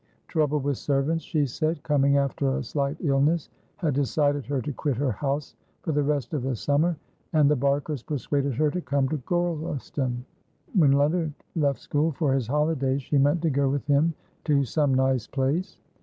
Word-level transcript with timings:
Trouble 0.29 0.59
with 0.59 0.79
servants, 0.79 1.23
she 1.23 1.45
said, 1.45 1.83
coming 1.83 2.17
after 2.17 2.57
a 2.57 2.63
slight 2.63 2.97
illness, 3.01 3.49
had 3.77 3.93
decided 3.93 4.43
her 4.47 4.59
to 4.59 4.73
quit 4.73 4.97
her 4.97 5.11
house 5.11 5.53
for 5.83 5.91
the 5.91 6.01
rest 6.01 6.33
of 6.33 6.41
the 6.41 6.55
summer, 6.55 6.97
and 7.33 7.47
the 7.51 7.55
Barkers 7.55 8.01
persuaded 8.01 8.55
her 8.55 8.71
to 8.71 8.81
come 8.81 9.07
to 9.09 9.17
Gorleston. 9.17 10.25
When 10.73 10.93
Leonard 10.93 11.33
left 11.55 11.77
school 11.77 12.13
for 12.13 12.33
his 12.33 12.47
holidays, 12.47 13.03
she 13.03 13.19
meant 13.19 13.43
to 13.43 13.51
go 13.51 13.69
with 13.69 13.85
him 13.85 14.15
to 14.45 14.63
some 14.63 14.91
nice 14.95 15.27
place. 15.27 15.77